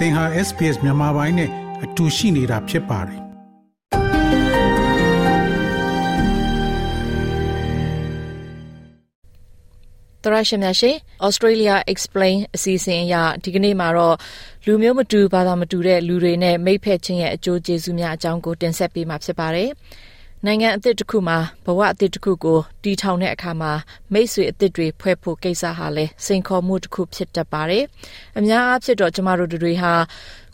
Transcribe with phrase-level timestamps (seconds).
[0.00, 1.50] သင်ဟာ SPS မြန်မာပိုင်းနဲ့
[1.84, 3.20] အတူရှိနေတာဖြစ်ပါတယ်
[10.24, 10.90] တရရှိမြရှိ
[11.26, 13.14] Australia Explain အစီအစဉ်အရ
[13.44, 14.16] ဒီကနေ့မှာတော့
[14.66, 19.70] လူမျိုးမတူဘာသာမတူတဲ့လူတွေနဲ့မိတ်ဖက်ချင်းရဲ့အကျိုးကျေးဇူးများအကြောင်းကိုတင်ဆက်ပေးမှာဖြစ်ပါတယ်။
[20.46, 23.72] နိုင်ငံအသစ်တစ်ခုမှာဘဝအသစ်တစ်ခုကိုတီထောင်တဲ့အခါမှာ
[24.12, 27.84] မိတ်ဆွေအသစ်တွေဖွဲ့ဖို့ကိစ္စဟာလဲစိန်ခေါ်မှုတစ်ခုဖြစ်တတ်ပါတယ်။
[28.38, 29.92] အများအားဖြင့်တော့ကျမတို့တွေဟာ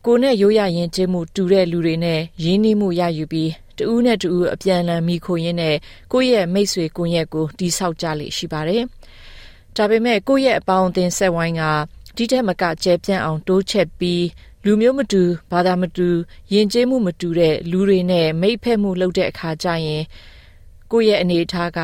[0.05, 5.77] ကိုယ်နဲ့ရိုးရရင်ကျင်းမှုတူတဲ့လူတွေနဲ့ရင်းနှီးမှုရယူပြီးတူးနဲ့တူးအပြန်အလှန်မိခိုရင်းနဲ့
[6.13, 8.83] ကိုယ့်ရဲ့မိတ်ဆွေကိုယ့်ရဲ့ကိုတိဆောက်ကြလိမ့်ရှိပါတယ်။
[9.77, 11.63] ဒါပေမဲ့ကိုယ့်ရဲ့အပေါင်းအသင်းဆက်ဝိုင်းက
[12.17, 14.23] ဒီထက်မကကျဲပြန့်အောင်တိုးချက်ပြီး
[14.69, 16.09] လူမျိုးမတူဘာသာမတူ
[16.53, 20.03] ယဉ်ကျေးမှုမတူတဲ့လူတွေနဲ့မိတ်ဖက်မှုလုပ်တဲ့အခါကျရင်
[20.91, 21.79] ကိုယ့်ရဲ့အနေအထားက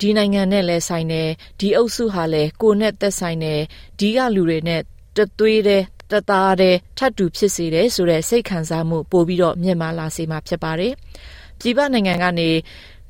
[0.00, 1.28] ဒီနိုင်ငံနဲ့လဲဆိုင်တယ်
[1.60, 3.60] ဒီအုပ်စုဟာလဲကိုနဲ့သက်ဆိုင်တယ်
[3.98, 4.80] ဒီကလူတွေနဲ့
[5.16, 10.92] တသွေးတဲ့တသားတဲ့ထပ်တူဖြစ်စေတယ်ဆိုတဲ့စိတ်ခံစားမှုပို့ပြီးတော့မြင့်မားလာစေမှာဖြစ်ပါတယ်
[11.60, 12.50] ပြည်ပနိုင်ငံကနေ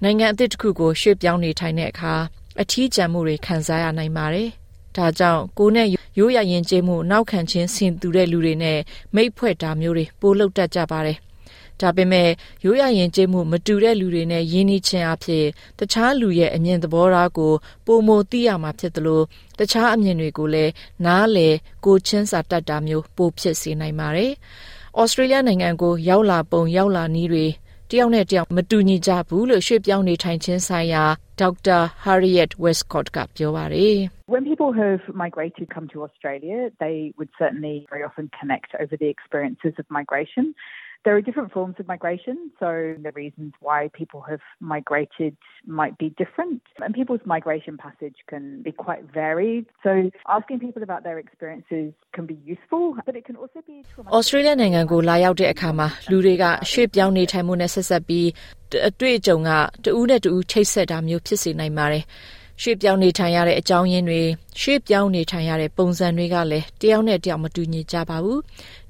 [0.02, 2.14] နိုင်ငံအသစ်တစ်ခုကိုရွှေ့ပြောင်းနေထိုင်တဲ့အခါ
[2.60, 4.48] အထီးကျန်မှုတွေခံစားရနိုင်ပါတယ်
[4.96, 5.88] ဒါကြောင့်ကိုနဲ့
[6.19, 8.78] ရိုးရရင်ကျေးမှုနောက်ခံချင်းဆင်တူတဲ့လူတွေနဲ့
[9.14, 11.19] မိတ်ဖွဲ့တာမျိုးတွေပိုလုပ်တတ်ကြပါတယ်။
[11.80, 12.28] ဒါပေမဲ့
[12.64, 15.44] ရိုးရရင်ကျေးမှုမတူတဲ့လူတွေနဲ့ယဉ်နီးခြင်းအဖြစ်
[15.78, 17.52] တခြားလူရဲ့အမြင်သဘောထားကို
[17.86, 19.22] ပုံမသိရမှာဖြစ်သလို
[19.58, 20.72] တခြားအမြင်တွေကိုလည်း
[21.04, 21.48] နားလေ
[21.84, 24.32] ကိုချင်းစာတတ်တာမျိုးပိုဖြစ်စေနိုင်ပါတယ်။
[25.00, 27.47] ဩစတြေးလျနိုင်ငံကိုရောက်လာပုံရောက်လာနည်းတွေ
[27.91, 31.03] တယောက်နဲ့တယောက်မတူညီကြဘူးလို့ရွှေ့ပြောင်းနေထိုင်ခြင်းဆိုင်ရာ
[31.39, 33.97] ဒေါက်တာ Harriet Westcott ကပြောပါတယ်
[34.35, 39.09] When people have migrated come to Australia, they would certainly very often connect over the
[39.15, 40.45] experiences of migration.
[41.05, 46.09] There are different forms of migration, so the reasons why people have migrated might be
[46.21, 49.65] different, and people's migration passage can be quite varied.
[49.83, 49.91] So
[50.27, 54.15] asking people about their experiences can be useful, but it can also be traumatic.
[54.17, 58.28] Australia နိုင်ငံကိုလာရောက်တဲ့အခါမှာလူတွေကရွှေ့ပြောင်းနေထိုင်မှုနဲ့ဆက်ဆက်ပြီး
[58.89, 59.51] အတွေ့အကြုံက
[59.83, 62.06] တူးနဲ့တူးချိတ်ဆက်တာမျိုးဖြစ်စေနိုင်ပါတယ်။
[62.62, 64.22] ရွှေ့ပြောင်းနေထိုင်ရတဲ့အကြောင်းရင်းတွေ
[64.60, 68.41] ရွှေ့ပြောင်းနေထိုင်ရတဲ့ပုံစံတွေကလည်းတယောက်နဲ့တယောက်မတူညီကြပါဘူး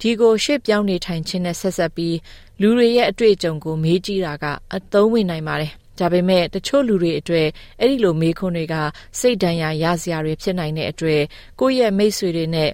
[0.00, 2.16] ဒီကိုရွှေ့ပြောင်းနေထိုင်ခြင်းနဲ့ဆက်ဆက်ပြီး
[2.60, 4.44] လူတွေရဲ့အတွေ့အကြုံကိုမေးကြည့်တာက
[4.74, 7.46] အသုံးဝင်နိုင်ပါတယ်ဒါပေမဲ့တချို့လူတွေအတွေ့
[7.80, 8.74] အဲ့ဒီလိုမေးခွန်းတွေက
[9.20, 11.20] စိတ်ဒဏ်ရာရစရာတွေဖြစ်နိုင်တဲ့အတွေ့
[11.60, 12.70] ကိုယ့်ရဲ့မိတ်ဆွေတွေနဲ့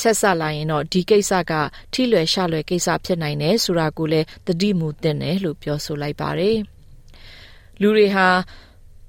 [0.00, 1.52] ဆက်ဆက်လာရင်တော့ဒီကိစ္စက
[1.92, 6.58] ထိလွယ်ရှလွယ်ကိစ္စဖြစ်နိုင်တယ်ဆိုတာကိုလည်းသတိမူသင့်တယ်လို့ပြောဆိုလိုက်ပါတယ်
[7.80, 8.28] လူတွေဟာ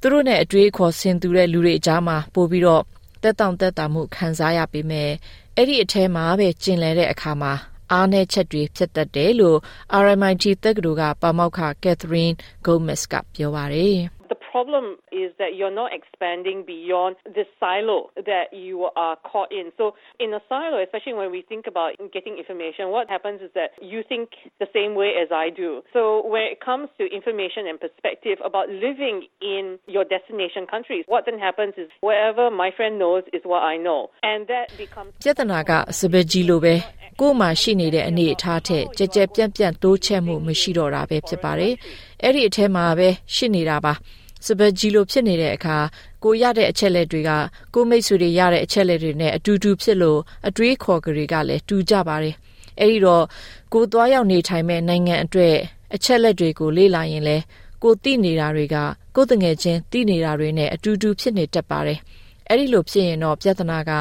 [0.07, 2.83] သူတို့နဲ့အတွေးခေါ်ဆင်သူတဲ့လူတွေအကြားမှာပို့ပြီးတော့
[3.23, 5.11] တက်တောင့်တက်တာမှုခံစားရပေမဲ့
[5.55, 7.53] အဲ့ဒီအထဲမှာပဲကျင်လည်တဲ့အခါမှာ
[7.91, 9.57] အားနည်းချက်တွေဖြစ်တတ်တယ်လို့
[10.03, 13.97] RMIT တက္ကသိုလ်ကပါမောက္ခ Catherine Gomez ကပြောပါတယ်။
[14.54, 19.72] problem is that you're not expanding beyond the silo that you are caught in.
[19.76, 23.70] So, in a silo, especially when we think about getting information, what happens is that
[23.80, 25.82] you think the same way as I do.
[25.92, 31.24] So, when it comes to information and perspective about living in your destination countries, what
[31.26, 34.10] then happens is wherever my friend knows is what I know.
[34.22, 36.74] And that becomes ပြဿနာကစပယ်ကြီးလိုပဲ
[37.20, 41.74] ကိုယ်မှာရှိနေတဲ့အနေအထားထက်ကြကြပြန့်ပြန့်တိုးချက်မှုမရှိတော့တာပဲဖြစ်ပါတယ်။
[42.22, 43.92] အဲ့ဒီအထက်မှာပဲရှိနေတာပါ။
[44.45, 45.77] စပယ်ကြီးလိုဖြစ်နေတဲ့အခါ
[46.23, 47.31] ကိုရတဲ့အချက်လက်တွေက
[47.73, 52.35] ကိုမိတ်ဆွေတွေရတဲ့အချက်လက်တွေနဲ့အတူတူဖြစ်လို့အတွေးခေါ်ကြတွေကလည်းတူကြပါတယ်။
[52.79, 53.25] အဲဒီတော့
[53.73, 55.55] ကိုသွားရောက်နေထိုင်မဲ့နိုင်ငံအတွက်
[55.95, 57.37] အချက်လက်တွေကိုလေ့လာရင်လဲ
[57.83, 58.75] ကိုသိနေတာတွေက
[59.15, 61.99] ကိုတငယ်ချင်းသိနေတာတွေနဲ့အတူတူဖြစ်နေတတ်ပါတယ်။
[62.49, 63.91] အဲ့ဒီလိုဖြစ်ရင်တော့ပြဿနာက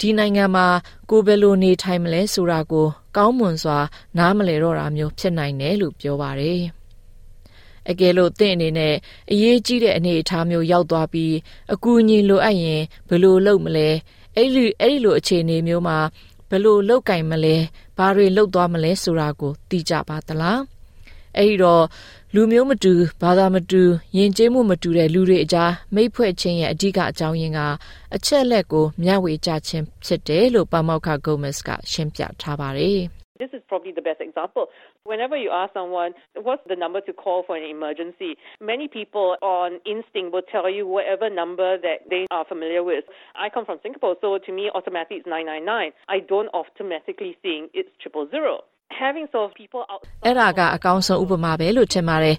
[0.00, 0.66] ဒီနိုင်ငံမှာ
[1.10, 3.78] ကိုဘယ်လိုနေထိုင်မလဲဆိုတာကိုကောင်းမွန်စွာ
[4.18, 6.62] နားမလည်တော့တာမျိုးဖြစ်နိုင်တယ်လို့ပြောပါတယ်။
[7.90, 8.94] အကယ်လို့သင်အနေနဲ့
[9.32, 11.34] အရေးကြီးတဲ့အနေအထားမျိုးရောက်သွားပြီး
[11.72, 13.88] အကူအညီလိုအပ်ရင်ဘယ်လိုလုပ်မလဲ
[14.36, 15.98] အဲ့ဒီအဲ့ဒီလိုအခြေအနေမျိုးမှာ
[16.50, 17.56] ဘယ်လိုလုပ်ကင်မလဲ
[17.96, 20.60] ဘာတွေလုပ်သွားမလဲဆိုတာကိုသိကြပါသလား
[21.36, 21.84] အဲ့ဒီတော့
[22.34, 23.82] လူမျိုးမတူဘာသာမတူ
[24.16, 27.60] ယဉ်ကျေးမှုမတူတဲ့လူတွေအကြားမိတ်ဖွဲ့ခြင်းရဲ့အဓိကအကြောင်းရင်းက
[28.14, 34.67] အချက်လက်ကိုမျှဝေကြခြင်းဖြစ်တယ်လို့ပါမောက္ခဂိုမက်စ်ကရှင်းပြထားပါတယ် This is probably the best example.
[35.05, 38.37] Whenever you ask someone, what's the number to call for an emergency?
[38.61, 43.05] Many people on instinct will tell you whatever number that they are familiar with.
[43.35, 45.91] I come from Singapore, so to me, automatically it's 999.
[46.07, 48.61] I don't automatically think it's triple zero.
[48.99, 52.37] having sort of people out အဲ့ဒါကအကောင်းဆုံးဥပမာပဲလို့ထင်ပါတယ်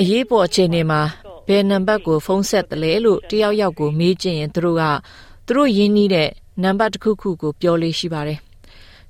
[0.00, 1.00] အရေးပေါ်အခြေအနေမှာ
[1.48, 4.82] ဘယ်နံပါတ်ကိုဖုန်းဆက်တယ်လဲလို့တယောက်ယောက်ကိုမေးကြည့်ရင်သူတို့က
[5.46, 6.28] သူတို့ရင်းနှီးတဲ့
[6.62, 8.38] နံပါတ်တစ်ခုခုကိုပြောလေးရှိပါတယ်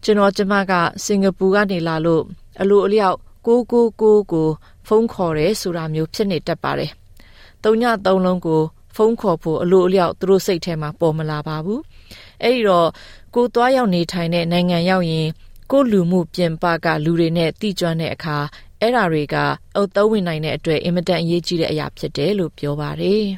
[0.04, 0.74] ကျွန်တော်ကျမက
[1.06, 2.24] စင်ကာပူကနေလာလို့
[2.62, 4.48] အလိုအလျောက်999ကို
[4.88, 6.92] ဖုန်းခေါ်တယ်ဆိုတာမျိုးဖြစ်နေတတ်ပါတယ်။
[7.64, 8.62] သုံးညသုံးလုံးကို
[8.96, 11.80] ဖုန်းခေါ်ဖို့အလိုအလျောက်သူတို့စိတ်ထဲမှာပေါ်မလာပါဘူး။
[12.44, 12.90] အဲ့ဒီတော့
[13.36, 15.28] ကိုသွားရောက်နေထိုင်တဲ့နိုင်ငံရောက်ရင်
[15.72, 18.38] ကိုလူမှုပြင်ပကလူတွေနဲ့တိကျွမ်းတဲ့အခါ
[18.82, 19.36] အဲ့ဓာတွေက
[19.76, 23.24] အုပ်သုံးဝင်နိုင်တဲ့အတွက်အင်မတန်အရေးကြီးတဲ့အရာဖြစ်တယ်လို့ပြောပါတယ်။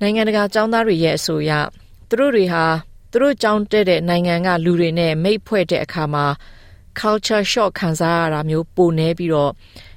[0.00, 1.52] နိုင်ငံတကာចောင်းသားတွေရဲ့အဆိုအရ
[2.08, 2.64] သူတို့တွေဟာ
[3.12, 6.26] သူတို့ကြောင်းတက်တဲ့နိုင်ငံကလူတွေနဲ့မိတ်ဖွဲ့တဲ့အခါမှာ
[6.98, 9.52] culture shock ခံစားရတာမျိုးပိုနေပြီးတော့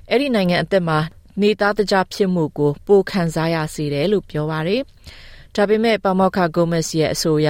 [0.10, 1.00] အဲ့ဒီနိုင်ငံအသက်မှာ
[1.42, 4.82] နေသားတကြဖြစ်မှုကိုပိုခံစားရစေတယ်လို့ပြောပါရယ်။
[5.56, 7.50] ဒါပေမဲ့ပမောက္ခဂိုမက်စ်ရဲ့အဆိုအရ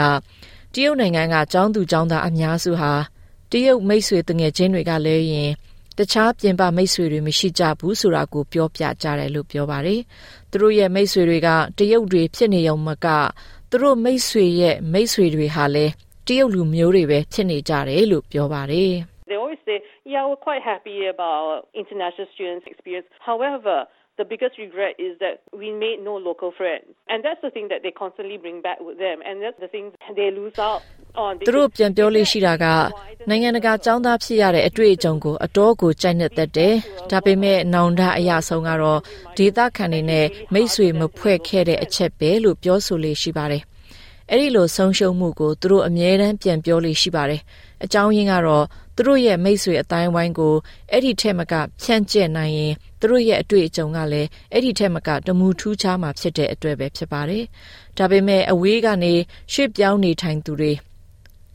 [0.74, 2.94] တရုတ်နိုင်ငံကចောင်းသူចောင်းသားအများစုဟာ
[3.52, 5.52] တရုတ်မိတ်ဆွေတငယ်ချင်းတွေကလည်းရင်
[5.98, 10.02] တခြားပြင်ပမိတ်ဆွေတွေမရှိကြဘူးဆိုတာကိုပြောပြကြတယ်လို့ပြောပါရယ်။
[10.50, 13.08] သူတို့ရဲ့မိတ်ဆွေတွေကတရုတ်တွေဖြစ်နေုံမက
[13.75, 15.93] သူတို့မိတ်ဆွေရဲ့မိတ်ဆွေတွေဟာလည်း
[16.27, 18.95] တရုတ်လူမျိုးတွေပဲဖြစ်နေကြတယ်လို့ပြောပါတယ်။
[19.31, 19.77] They always say,
[20.13, 23.07] yeah, we're quite happy about international students' experience.
[23.31, 23.77] However,
[24.21, 26.89] the biggest regret is that we made no local friends.
[27.09, 29.17] And that's the thing that they constantly bring back with them.
[29.25, 30.83] And that's the thing they lose out
[31.46, 32.66] သူတို့ပြန်ပြောလို့ရှိတာက
[33.30, 36.74] နိုင်ငံတကာចောင်းသားဖြစ်ရတဲ့အတွေ့အကြုံကိုအတော်ကိုကြိုက်နေတတ်တယ်။
[37.12, 39.00] ဒါပေမဲ့နောင်တအရာဆုံးကတော့
[39.38, 43.64] ဒေသခံတွေနဲ့မိတ်ဆွေမဖွဲ့ခဲ့တဲ့အချက်ပဲလို့ပြောဆိုလေးရှိပါတယ်။
[44.30, 47.42] အဲ့ဒီလိုဆုံးရှုံးမှုကိုသူတို့အမြဲတမ်းပြန်ပြောလေးရှိပါတယ်။
[47.84, 48.66] အကြောင်းရင်းကတော့
[48.96, 50.56] သူတို့ရဲ့မိတ်ဆွေအတိုင်းဝိုင်းကို
[50.92, 57.44] အဲ့ဒီထက်မကဖြန့်ကျက်နိုင်ရင်သူတို့ရဲ့အတွေ့အကြုံကလည်းအဲ့ဒီထက်မကတမူထူးခြားမှာဖြစ်တဲ့အတွက်ပဲဖြစ်ပါတယ်။
[57.98, 59.14] ဒါပေမဲ့အဝေးကနေ
[59.54, 60.74] ရွှေ့ပြောင်းနေထိုင်သူတွေ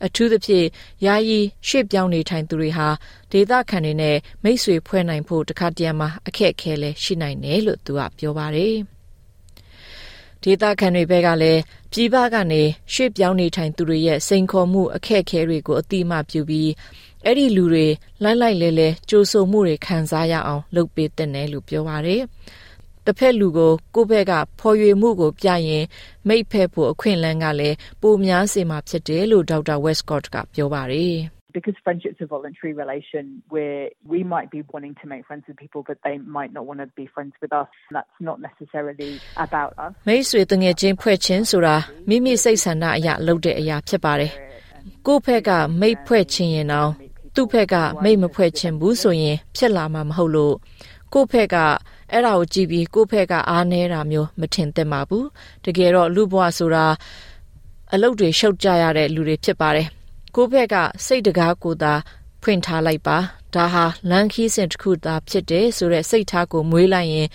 [0.05, 0.67] အထူးသဖြင့်
[1.05, 2.87] ယာယီရွှေ့ပြောင်းနေထိုင်သူတွေဟာ
[3.31, 8.75] ဒေသခံတွေနဲ့မိတ်ဆွေဖွဲ့နိုင်ဖို့တခါတရံမှာအခက်အခဲလည်းရှိနိုင်တယ်လို့သူကပြောပါတယ်။
[10.43, 11.61] ဒေသခံတွေဘက်ကလည်း
[11.91, 12.61] ပြည်ပကနေ
[12.93, 16.71] ရွှေ့ပြောင်းနေထိုင်သူတွေရဲ့စိန်ခေါ်မှုအခက်အခဲတွေကိုအတိအမှပြုပြီး
[17.25, 17.87] အဲ့ဒီလူတွေ
[18.23, 22.21] လိုက်လိုက်လဲလဲကြိုးဆိုမှုတွေခံစားရအောင်လုပ်ပေးတဲ့နယ်လို့ပြောပါတယ်။
[23.05, 25.85] တစ်ဖက်လူကိုကိုယ့်ဘက်ကဖော်ရွေမှုကိုပြရင်
[26.27, 31.15] မိတ်ဖက်ဖို့အခွင့်အလမ်းကလည်းပိုများစေမှာဖြစ်တယ်လို့ဒေါက်တာ Westcott ကပြောပါတယ်။
[31.57, 35.83] because friendship's a voluntary relation where we might be wanting to make friends with people
[35.89, 39.11] but they might not want to be friends with us that's not necessarily
[39.45, 41.75] about us မိတ်ဆွေတငယ်ချင်းဖွဲ့ခြင်းဆိုတာ
[42.09, 44.31] မိမိစိတ်ဆန္ဒအရလုပ်တဲ့အရာဖြစ်ပါတယ်
[45.07, 45.49] ကိုယ့်ဖက်က
[45.79, 46.89] မိတ်ဖွဲ့ခြင်းရင်တော့
[47.35, 50.55] သူ့ဖက်ကမိတ်မဖွဲ့ခြင်းဘူးဆိုရင်ဖြစ်လာမှာမဟုတ်လို့
[51.13, 51.55] ကိုယ့်ဖက်က
[52.11, 55.27] အဲ့ဒါကိုကြည့်ပြီးကိုယ့်ဖက်ကအားနေတာမျိုးမထင်သင့်ပါဘူး
[55.65, 56.85] တကယ်တော့လူဘဝဆိုတာ
[57.93, 59.87] အလုပ်တွေရှုပ်ကြရတဲ့လူတွေဖြစ်ပါတယ်
[60.35, 60.75] ကိုယ့်ဖက်က
[61.05, 61.93] စိတ်တကားကိုသာ
[62.41, 63.17] ဖွင့်ထားလိုက်ပါ
[63.55, 67.27] ဒါဟာလန်ခီးစင်တစ်ခုသာဖြစ်တယ်ဆိုတဲ့စိတ်ထားကိုမွေးလိုက်ရင်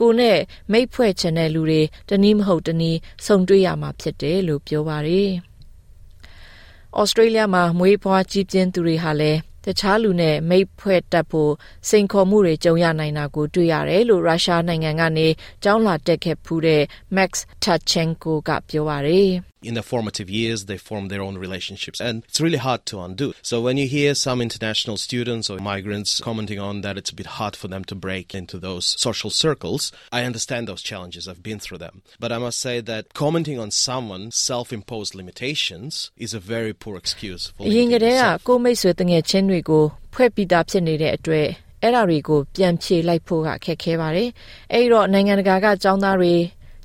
[0.00, 0.38] ကိုနဲ့
[0.72, 5.30] မိတ်ဖွဲ့ချင်တဲ့လူတွေတနည်းမဟုတ်တနည်းဆုံတွေ့ရမှာဖြစ်တယ်လို့ပြောပါတယ်။
[7.00, 11.52] ဩစတြေးလျမှာမွေးဖွားကြီးပြင်းသူတွေဟာလည်း တခြားလူနဲ့မိတ်ဖွဲ့တက်ဖို့
[11.88, 15.26] စိန်ခေါ်မှုတွေကြုံရနိုင်တာကိုတွေ့ရတယ်လို့ရုရှားနိုင်ငံကနေ
[15.64, 16.82] ကြောင်းလာတက်ခဲ့ဖူးတဲ့
[17.16, 17.30] Max
[17.64, 21.99] Tachenko ကပြောပါတယ်။ in their formative years, they form their own relationships.
[21.99, 23.33] And it's really hard to undo.
[23.41, 27.25] So when you hear some international students or migrants commenting on that it's a bit
[27.39, 31.27] hard for them to break into those social circles, I understand those challenges.
[31.27, 32.01] I've been through them.
[32.19, 37.43] But I must say that commenting on someone's self-imposed limitations is a very poor excuse
[37.55, 39.83] for ရင်ကလေးကကိုမိတ်ဆွေတငယ်ချင်းတွေကို
[40.13, 41.47] ဖွဲ့ပြီးသားဖြစ်နေတဲ့အတွက်
[41.81, 44.29] အဲ့ဒါတွေကိုပြန်ဖြေလိုက်ဖို့ကခက်ခဲပါတယ်။
[44.73, 46.33] အဲ့တော့နိုင်ငံတကာကចောင်းသားတွေ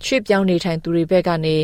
[0.05, 1.57] ရွှေ့ပြောင်းနေထိုင်သူတွေဘက်ကနေ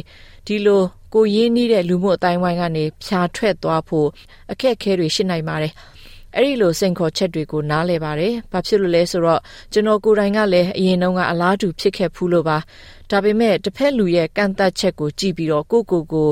[0.46, 0.82] ဒီလို
[1.13, 4.07] ကိုရင်းနှီးတဲ့လူမှုအတိုင်းဝိုင်းကနေဖြာထွက်သွားဖို့
[4.51, 5.73] အခက်အခဲတွေရှိနိုင်ပါတယ်။
[6.35, 9.41] အဲ့ဒီလိုစိန်ခေါ်ချက်တွေကိုနားလည်ပါတယ်။ဘာဖြစ်လို့လဲဆိုတော့
[9.73, 12.57] ကျွန်တော်ကိုယ်တိုင်ကလည်းအရင်တုန်းကအလားတူဖြစ်ခဲ့ဖူးလို့ပါ။
[13.11, 16.29] ဒါပေမဲ့တစ်ဖက်လူရဲ့ကန့်သက်ချက်ကိုကြည့်ပြီးတော့ကိုကိုကို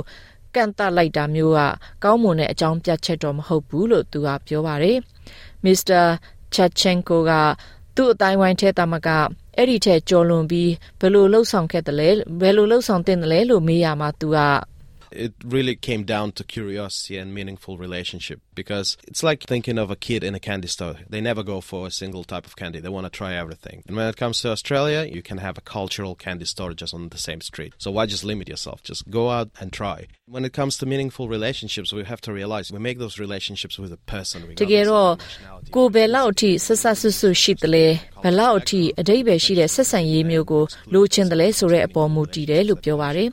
[0.56, 1.60] ကန့်တတ်လိုက်တာမျိုးက
[2.04, 4.98] ကောင်းမွန်တဲ့အကြောင်းပြချက်တော့မဟုတ်ဘူးလို့သူကပြောပါတယ်။
[5.66, 6.04] Mr.
[6.56, 7.32] Chachenko က
[7.96, 9.10] သူ့အတိုင်းဝိုင်းထဲတာမက
[9.58, 12.10] အဲ့ဒီထက်ကြော်လွန်ပြီးဘယ်လိုလှုပ်ဆောင်ခဲ့တယ်လဲ
[12.42, 14.38] ဘယ်လိုလှုပ်ဆောင်တင်တယ်လဲလို့မေးရမှာသူက
[15.12, 19.97] it really came down to curiosity and meaningful relationship because it's like thinking of a
[19.97, 20.97] kid in a candy store.
[21.09, 22.81] They never go for a single type of candy.
[22.81, 23.83] They want to try everything.
[23.87, 27.09] And when it comes to Australia, you can have a cultural candy store just on
[27.11, 27.75] the same street.
[27.79, 28.83] So why just limit yourself?
[28.83, 30.07] Just go out and try.
[30.27, 33.93] When it comes to meaningful relationships, we have to realize we make those relationships with
[33.93, 35.11] a person တကယ်တော့
[35.77, 37.87] ကိုဘယ်လောက်အထိဆက်ဆက်ဆွဆွရှိတယ်လဲ
[38.23, 40.65] ဘယ်လောက်အထိအတိတ်ပဲရှိတဲ့ဆက်ဆံရေးမျိုးကို
[40.95, 43.29] လိုချင်တယ်လဲဆိုတဲ့အပေါ်မူတည်တယ်လို့ပြောပါတယ်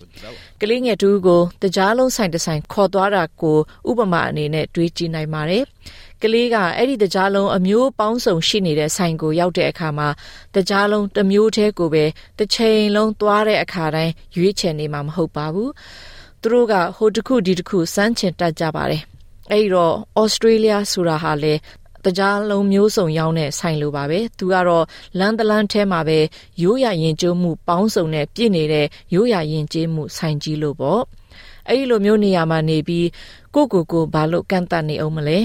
[0.61, 3.57] ကလေးငယ်တူကိုတကြားလုံးဆိုင်တဆိုင်ခေါ်သွားတာကို
[3.89, 5.64] ဥပမာအနေနဲ့တွေးကြည့် ်နိုင်ပါတယ်။
[6.22, 10.08] ကလေးကအဲ့ဒီတကြားလုံးအမျိုးပေါင်းစုံရှိနေတဲ့ဆိုင်ကိုရောက်တဲ့အခါမှာ
[10.54, 12.04] တကြားလုံးတစ်မျိုးတည်းကိုပဲ
[12.38, 15.70] တစ်ချိန်လုံးသွားတဲ့အခါတိုင်းရွေးချယ်နေမှာမဟုတ်ပါဘူး။
[16.42, 19.02] သူတို့ကဟိုတစ်ခုဒီတစ်ခုစမ်းချင်တတ်ကြပါတယ်။
[19.52, 21.54] အဲ့တော့ဩစတြေးလျဆိုတာဟာလေ
[22.04, 24.84] တကြားလုံးမျိုးစုံရောင်းတဲ့ဆိုင်လိုပါပဲသူကတော့
[25.18, 26.18] လမ်းတလန်းထဲမှာပဲ
[26.62, 31.02] ရိုးရရင်ကျိုးမှုပေါင်းစုံနဲ့ပြည့်နေတဲ့ရိုးရရင်ကျေးမှုဆိုင်ကြီးလို့ပေါ့
[31.68, 33.06] အဲ့ဒီလိုမျိုးနေရာမှာနေပြီး
[33.54, 35.38] ကိုကိုကိုဘာလို့ကန့်တတ်နေအောင်မလဲ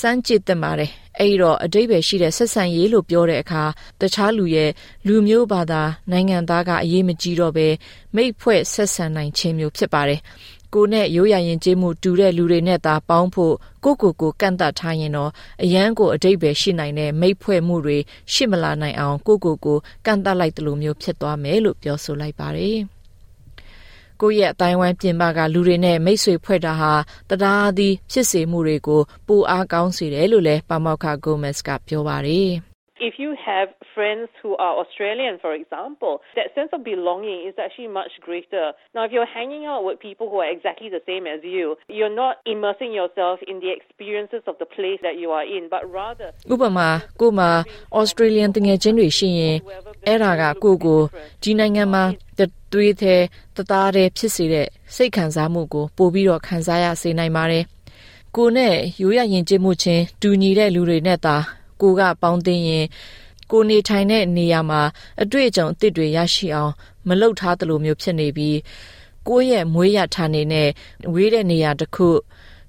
[0.00, 3.62] စမ်းကြည့်တင်ပါတယ်အဲ့တော့အတိတ်ပဲရှိတဲ့ဆက်ဆံရေးလို့ပြောတဲ့အခါ
[4.00, 4.70] တခြားလူရဲ့
[5.06, 7.68] လူမျိုးဘာသာနိုင်ငံသားကအရေးမကြီးတော့ပဲ
[8.14, 10.20] မိတ်ဖွဲ့ဆက်ဆံနိုင်ခြင်းမျိုးဖြစ်ပါတယ်
[10.74, 13.54] ကိုနဲ့ရိုးရရင်ကျေးမှုတူတဲ့လူတွေနဲ့သာပေါင်းဖို့
[13.84, 15.30] ကိုကိုကိုကန့်တတ်ထားရင်တော့
[15.62, 17.98] အရန်ကိုအတိတ်ပဲရှိနိုင်တဲ့မိတ်ဖွဲ့မှုတွေ
[18.32, 22.78] ရှိမလာနိုင်အောင်ကိုကိုကိုကန့်တတ်လိုက်တယ်လို့မျိုးဖြစ်သွားမယ်လို့ပြောဆိုလိုက်ပါတယ်
[24.24, 26.92] ကိုယ့်ရဲ့အတိုင်းဝိုင်းပြင်ပကလူတွေနဲ့မိတ်ဆွေဖွဲ့တာဟာ
[27.30, 32.52] တရားသည်ဖြစ်စေမှုတွေကိုပိုအားကောင်းစေတယ်လို့လည်းပါမောက္ခဂိုမက်စ်ကပြောပါတယ်။
[33.01, 37.87] if you have friends who are Australian, for example, that sense of belonging is actually
[37.87, 38.71] much greater.
[38.93, 42.13] Now, if you're hanging out with people who are exactly the same as you, you're
[42.13, 46.29] not immersing yourself in the experiences of the place that you are in, but rather
[46.53, 46.89] ဥပမာ
[47.19, 47.49] ကိုမှာ
[47.99, 49.57] Australian တငယ်ချင်းတွေရှိရင်
[50.07, 51.01] အဲ့ဒါကကိုကို
[51.43, 52.03] ဒီနိုင်ငံမှာ
[52.73, 53.23] သွေးသေး
[53.55, 57.63] တသားတည်းဖြစ်စေတဲ့စိတ်ခံစားမှုကိုပို့ပြီးတော့ခံစားရစေနိုင်ပါတယ်။
[58.35, 61.35] ကိုနဲ့ရိုးရရင်ကျမှုချင်းတူညီတဲ့လူတွေနဲ့သာ
[61.82, 62.84] ကိုကပေါင်းသိရင်
[63.50, 64.82] ကိုနေထိုင်တဲ့နေရာမှာ
[65.22, 66.72] အတွေ့အကြုံအသစ်တွေရရှိအောင်
[67.08, 68.58] မလုပ်ထားသလိုမျိုးဖြစ်နေပြီး
[69.28, 70.68] ကိုယ့်ရဲ့မွေးရထားနေနဲ့
[71.14, 72.08] ဝေးတဲ့နေရာတစ်ခု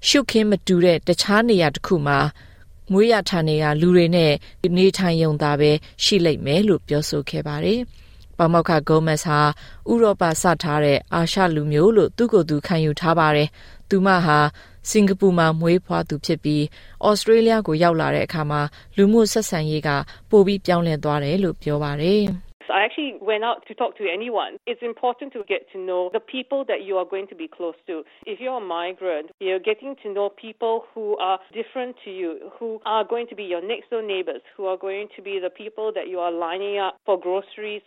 [0.08, 2.18] ရှုခင်းမတူတဲ့တခြားနေရာတစ်ခုမှာ
[2.92, 4.32] မွေးရထားနေကလူတွေနဲ့
[4.76, 5.70] နေထိုင်ရုံသာပဲ
[6.04, 7.80] ရှိလိမ့်မယ်လို့ပြောဆိုခဲ့ပါတယ်။
[8.38, 9.40] ပမောက္ခဂိုမက်စ်ဟာ
[9.90, 13.48] ဥရောပစထားတဲ့အာရှလူမျိုးလို့သူ့ကိုယ်သူခံယူထားပါတယ်။
[13.88, 14.38] သူမဟာ
[14.90, 16.62] စင်ကာပူမှာမွေးဖွားသူဖြစ်ပြီး
[17.06, 18.60] ဩစတြေးလျကိုရောက်လာတဲ့အခါမှာ
[18.96, 19.90] လူမှုဆက်ဆံရေးက
[20.30, 22.24] ပိုပြီးပြောင်းလဲသွားတယ်လို့ပြောပါတယ်။
[22.74, 24.52] I actually went out to talk to anyone.
[24.66, 27.78] It's important to get to know the people that you are going to be close
[27.86, 28.02] to.
[28.26, 32.80] If you're a migrant, you're getting to know people who are different to you, who
[32.84, 35.92] are going to be your next door neighbors, who are going to be the people
[35.94, 37.82] that you are lining up for groceries.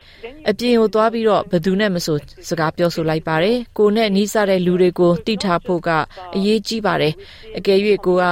[0.50, 2.18] အပြင်ကိုသွားပြီးတော့ဘယ်သူနဲ့မဆို
[2.50, 5.90] စကားပြောဆိုလိုက်ပါတယ်။ကိုနဲ့နီးစပ်တဲ့လူတွေကိုတိထားဖို့က
[6.36, 7.14] အရေးကြီးပါတယ်။
[7.58, 8.26] အကယ်၍ကိုက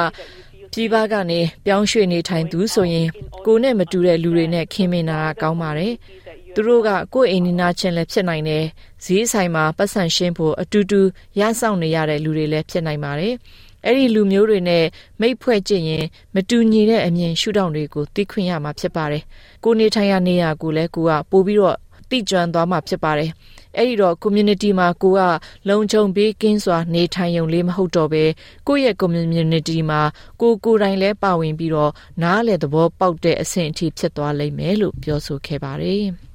[0.73, 3.07] ပြည်ပကနေပြောင်းရွှေ့နေထိုင်သူဆိုရင်
[3.45, 5.93] ကိုနဲ့မတူတဲ့လူတွေနဲ့ခင်မင်တာကောင်းပါတယ်။
[6.57, 8.63] သူတို့ကကိုယ့်အိမ်နီးနားချင်းလည်းဖြစ်နိုင်တယ်။
[9.05, 11.01] ဈေးဆိုင်မှာပတ်စံရှင်းဖို့အတူတူ
[11.39, 13.33] ရဆောင်နေရတဲ့လူတွေလည်းဖြစ်နိုင်ပါတယ်။
[13.85, 14.85] အဲ့ဒီလူမျိုးတွေနဲ့
[15.21, 19.23] မိတ်ဖွဲ့ကြည့်ရင်မတူညီတဲ့အမြင်ရှုထောင့်တွေကိုသိခွင့်ရမှာဖြစ်ပါတယ်။
[19.63, 21.77] ကိုနေထိုင်ရနေရကိုလည်းကိုကပို့ပြီးတော့
[22.09, 23.31] သိကျွမ်းသွားမှာဖြစ်ပါတယ်။
[23.77, 25.21] အဲ့ဒီတော့ community မှာကိုက
[25.69, 28.23] လုံခြုံပေးကင်းစွာနေထိုင်ရုံလေးမဟုတ်တော့ဘဲ
[28.67, 30.01] ကိုယ့်ရဲ့ community မှာ
[30.41, 36.05] ကိုကိုယ်တိုင်လည်းပါဝင်ပြီးတော့နားလေသဘောပေါက်တဲ့အဆင့်အထိဖြစ်သွားလိမ့်မယ်လို့ပြောဆိုခဲ့ပါတယ်။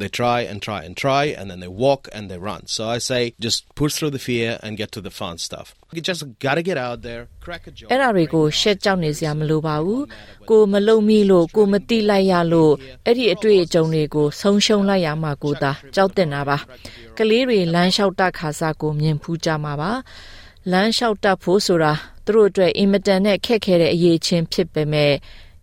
[0.00, 2.62] They try and try and try, and then they walk and they run.
[2.74, 5.66] So I say just push through the fear and get to the fun stuff.
[5.96, 7.88] You just got to get out there, crack a joke.
[7.92, 10.04] အဲ့ဒါတွေကိုရှက်ကြောက်နေစရာမလိုပါဘူး
[10.50, 12.72] ကိုမလုံမီလို့ကိုမတိလိုက်ရလို့
[13.06, 16.56] အဲ့ဒီအတွေ့အကြုံတွေကိုဆုံးရှုံးလိုက်ရမှာကိုသာကြောက်တင်တာပါ
[17.18, 19.90] ကလေးတွေလမ်းလျှောက်တက်ခါစားကိုမြင်ဖူးကြမှာပါ
[20.70, 21.92] လမ်းလျှောက်တက်ဖို့ဆိုတာ
[22.24, 25.12] သူတို့အတွက်အင်မတန်နဲ့ခက်ခဲတဲ့အရေးချင်းဖြစ်ပေမဲ့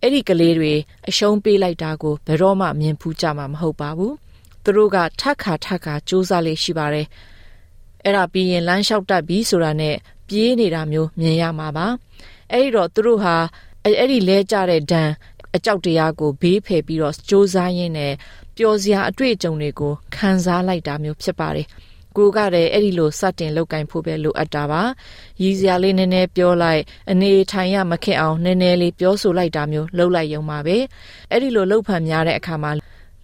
[0.03, 0.73] အဲ့ဒီကလေးတွေ
[1.09, 4.15] အရှုံးပေးလိုက်တာကိုဘယ်တော့မှမြင်ဖူးကြမှာမဟုတ်ပါဘူး
[4.65, 7.07] သူတို့ကထက်ခါထက်ခါစူးစမ်းလေးရှိပါတယ်
[8.05, 9.97] အဲ့ဒါပြီးရင်လမ်းလျှောက်တက်ပြီးဆိုတာနဲ့
[10.29, 11.87] ပြေးနေတာမျိုးမြင်ရမှာပါ
[12.53, 13.37] အဲ့ဒီတော့သူတို့ဟာ
[13.85, 15.11] အဲ့ဒီလဲကြတဲ့ဒဏ်
[15.57, 18.13] အကြောက်တရားကိုဘေးဖယ်ပြီးတော့စ조사ရင်းနဲ့
[18.57, 21.67] ပျော်စရာအတွေ့အကြုံတွေကိုခံစားလိုက်တာမျိုးဖြစ်ပါတယ်
[22.19, 24.83] ကိုကလည်းအဲ့ဒီလိုစတင်လောက်ကင်ဖို့ပဲလိုအပ်တာပါ
[25.43, 30.77] ရည်စရာလေးနည်းနည်းပြောလိုက်အနေထိုင်ရမခက်အောင်နည်းနည်းလေးပြောဆိုလိုက်တာမျိုးလှုပ်လိုက်ရုံပါပဲ
[31.31, 32.71] အဲ့ဒီလိုလှုပ်ဖန်များတဲ့အခါမှာ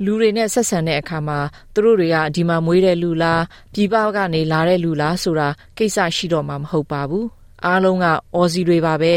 [0.04, 1.38] လူတွေနဲ့ဆက်ဆံတဲ့အခါမှာ
[1.74, 5.48] သူတို့တွေကဒီမှာမွေးတဲ့လူလားပြည်ပကနေလာတဲ့လူလားဆိုတာ
[5.78, 7.26] ကိစ္စရှိတော့မှာမဟုတ်ပါဘူး
[7.66, 9.12] အားလုံးကအော်စီတွေပါပဲ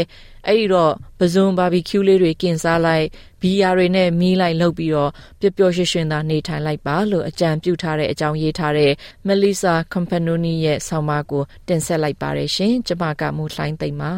[0.46, 3.06] အဲ့ဒီတော့ပဇွန်ဘာဘီကျူးလေးတွေကင်စားလိုက်
[3.40, 8.92] ဘီယာတွေနဲ့မီးလိုက်လုပ်ပြီးတော့ပျော်ပျော်ရွှင်ရွှင်သာနေထိုင်လိုက်ပါလို့အကြံပြုထားတဲ့အကြောင်းရေးထားတဲ့
[9.26, 14.14] Melissa Campanoni ရဲ့ဆောင်းပါးကိုတင်ဆက်လိုက်ပါတယ်ရှင်ကျမကမူလှိုင်းသိမ့်ပါ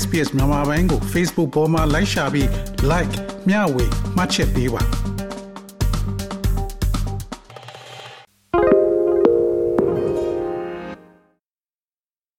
[0.00, 2.48] SPS မြန်မာပိုင်းကို Facebook ပေါ်မှာ like ရှာပြီး
[2.90, 3.14] like
[3.48, 4.82] မျှဝေမှတ်ချက်ပေးပါ